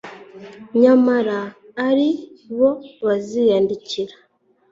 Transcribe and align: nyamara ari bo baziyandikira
nyamara 0.81 1.39
ari 1.89 2.09
bo 2.57 2.71
baziyandikira 3.05 4.15